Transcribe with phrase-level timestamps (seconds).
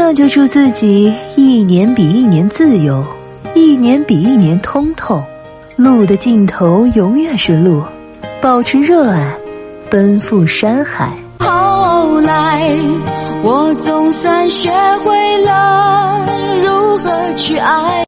[0.00, 3.04] 那就祝自己一年比一年自由
[3.52, 5.20] 一年比一年通透。
[5.74, 7.82] 路的尽头永远是路
[8.40, 9.34] 保持热爱
[9.90, 11.12] 奔赴山海。
[11.40, 12.72] 后来
[13.42, 14.70] 我总算学
[15.04, 16.24] 会了
[16.62, 17.88] 如何去爱。